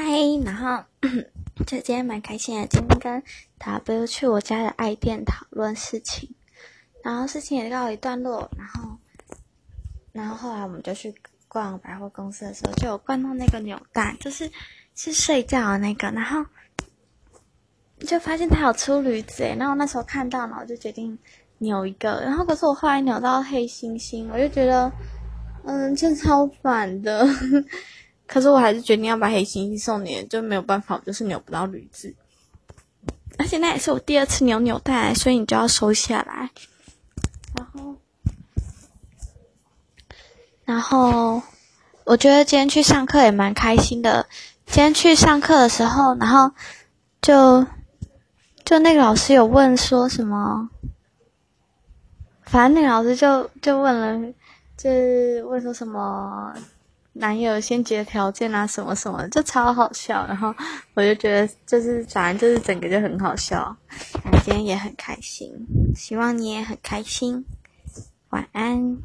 [0.00, 0.04] 嗨，
[0.44, 0.84] 然后
[1.66, 3.20] 就今天蛮开心的，今天跟
[3.58, 6.32] W 去我家的爱店讨论事情，
[7.02, 8.96] 然后事情也告一段落，然后，
[10.12, 11.12] 然后后来我们就去
[11.48, 14.48] 逛百货公司的时候，就有逛到那个扭蛋，就是
[14.94, 16.46] 是睡觉的那个，然后
[17.98, 21.18] 就发现它有出驴子诶，然后那时候看到，然后就决定
[21.58, 24.92] 扭一个，然后可是我后来扭到黑猩猩，我就觉得，
[25.64, 27.26] 嗯，这超烦的。
[28.28, 32.14] 可是我还是决定要把黑猩猩送你，就没有办法，我就是扭不到驴子。
[33.38, 36.50] 而且那也是我第二次扭扭蛋，所以你就要收下来。
[37.56, 37.96] 然后，
[40.66, 41.42] 然后
[42.04, 44.26] 我觉得今天去上课也蛮开心的。
[44.66, 46.52] 今天去上课的时候，然后
[47.22, 47.66] 就
[48.62, 50.68] 就那个老师有问说什么，
[52.42, 54.32] 反正那个老师就就问了，
[54.76, 56.52] 就是问说什么。
[57.18, 60.24] 男友先决条件啊，什么什么，就超好笑。
[60.26, 60.54] 然后
[60.94, 63.76] 我就觉得，就是反正就是整个就很好笑。
[64.44, 65.52] 今天也很开心，
[65.94, 67.44] 希望你也很开心。
[68.30, 68.98] 晚安。